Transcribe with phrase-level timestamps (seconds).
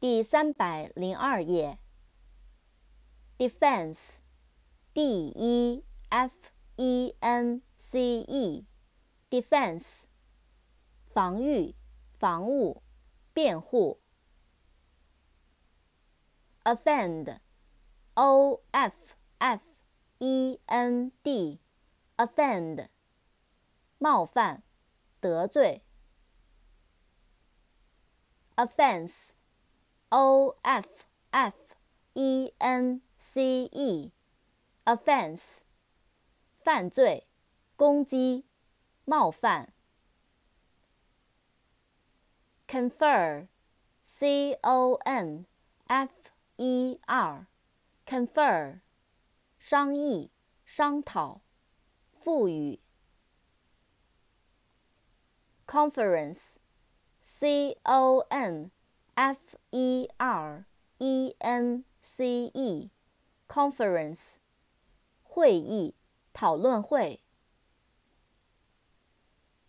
[0.00, 1.80] 第三百零二页。
[3.36, 10.04] defense，d e f e n c e，defense，
[11.08, 11.74] 防御、
[12.16, 12.84] 防务、
[13.32, 14.00] 辩护。
[16.62, 18.94] offend，o f
[19.38, 19.62] f
[20.18, 22.88] e n d，offend，
[23.98, 24.62] 冒犯、
[25.20, 25.82] 得罪。
[28.54, 29.30] offense
[30.09, 30.87] offense，o f
[31.31, 31.55] f
[32.13, 35.59] e n c e，offense，
[36.63, 37.27] 犯罪、
[37.75, 38.45] 攻击、
[39.05, 39.73] 冒犯。
[42.67, 45.45] confer，c o n
[45.87, 46.11] f
[46.57, 48.79] e r，confer，
[49.59, 50.29] 商议、
[50.65, 51.41] 商讨、
[52.19, 52.79] 赋予。
[55.65, 58.69] conference。C O N
[59.17, 60.65] F E R
[60.99, 64.37] E N C E，conference，
[65.21, 65.95] 会议、
[66.33, 67.21] 讨论会。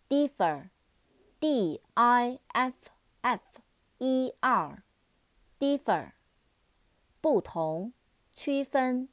[0.09, 2.89] differ，D I F
[3.21, 3.43] F
[3.99, 6.13] E R，differ，
[7.21, 7.93] 不同、
[8.33, 9.09] 区分。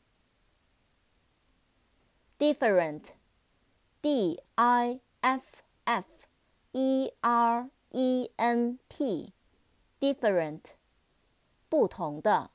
[2.39, 5.45] different，D I F
[5.85, 6.07] F
[6.73, 8.79] E R。E N
[10.01, 10.63] T，different，
[11.69, 12.51] 不同的。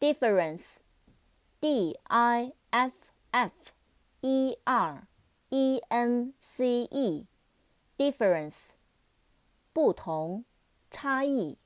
[0.00, 2.94] difference，D I F
[3.30, 3.72] F
[4.20, 5.06] E R
[5.50, 8.70] E N C E，difference，
[9.72, 10.44] 不同，
[10.90, 11.58] 差异。